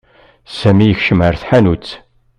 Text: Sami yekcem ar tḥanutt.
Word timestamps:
Sami 0.57 0.85
yekcem 0.87 1.19
ar 1.27 1.35
tḥanutt. 1.41 1.89